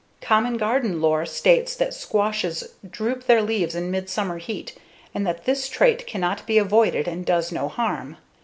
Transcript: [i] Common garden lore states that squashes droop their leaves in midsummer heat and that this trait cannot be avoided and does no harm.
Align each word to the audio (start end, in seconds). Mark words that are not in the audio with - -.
[i] 0.19 0.25
Common 0.25 0.57
garden 0.57 0.99
lore 0.99 1.27
states 1.27 1.75
that 1.75 1.93
squashes 1.93 2.69
droop 2.89 3.27
their 3.27 3.43
leaves 3.43 3.75
in 3.75 3.91
midsummer 3.91 4.39
heat 4.39 4.75
and 5.13 5.27
that 5.27 5.45
this 5.45 5.69
trait 5.69 6.07
cannot 6.07 6.47
be 6.47 6.57
avoided 6.57 7.07
and 7.07 7.23
does 7.23 7.51
no 7.51 7.67
harm. 7.67 8.17